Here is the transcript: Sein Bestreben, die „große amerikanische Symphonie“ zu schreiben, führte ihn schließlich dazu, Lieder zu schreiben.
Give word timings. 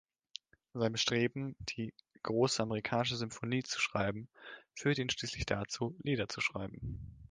Sein 0.73 0.93
Bestreben, 0.93 1.55
die 1.59 1.93
„große 2.23 2.63
amerikanische 2.63 3.17
Symphonie“ 3.17 3.61
zu 3.61 3.79
schreiben, 3.79 4.29
führte 4.73 5.03
ihn 5.03 5.11
schließlich 5.11 5.45
dazu, 5.45 5.95
Lieder 6.01 6.27
zu 6.27 6.41
schreiben. 6.41 6.97